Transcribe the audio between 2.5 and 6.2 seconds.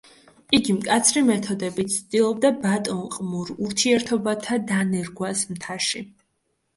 ბატონყმურ ურთიერთობათა დანერგვას მთაში.